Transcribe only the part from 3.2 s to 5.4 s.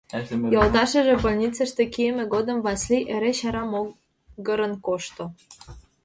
чара могырын кошто.